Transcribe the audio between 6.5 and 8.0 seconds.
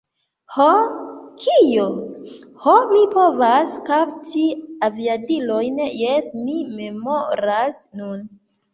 mi memoras